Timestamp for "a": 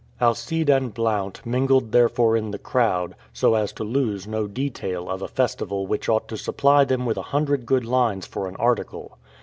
5.21-5.27, 7.17-7.21